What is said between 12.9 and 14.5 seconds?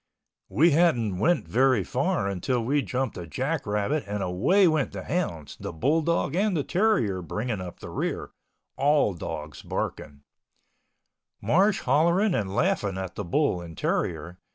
at the bull and terrier.